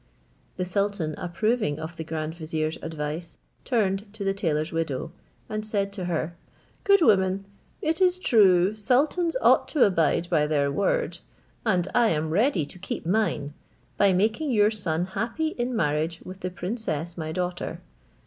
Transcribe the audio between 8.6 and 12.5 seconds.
sultans ought to abide by their word, and I am